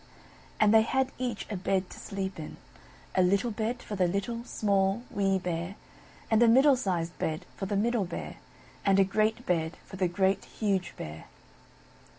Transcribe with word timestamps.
And 0.59 0.73
they 0.73 0.81
had 0.81 1.11
each 1.19 1.45
a 1.51 1.55
bed 1.55 1.91
to 1.91 1.99
sleep 1.99 2.39
in; 2.39 2.57
a 3.13 3.21
little 3.21 3.51
bed 3.51 3.83
for 3.83 3.95
the 3.95 4.07
Little, 4.07 4.43
Small, 4.43 5.03
Wee 5.11 5.37
Bear; 5.37 5.75
and 6.31 6.41
a 6.41 6.47
middle 6.47 6.75
sized 6.75 7.15
bed 7.19 7.45
for 7.55 7.67
the 7.67 7.77
Middle 7.77 8.05
Bear; 8.05 8.37
and 8.83 8.99
a 8.99 9.03
great 9.03 9.45
bed 9.45 9.77
for 9.85 9.97
the 9.97 10.07
Great, 10.07 10.43
Huge 10.45 10.95
Bear. 10.97 11.25